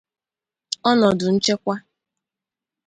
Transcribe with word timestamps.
ọnọdụ 0.89 1.25
nchekwa 1.33 1.75